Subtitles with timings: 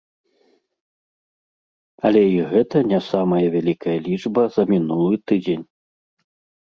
[2.09, 5.65] Але і гэта не самая вялікая лічба за мінулы тыдзень.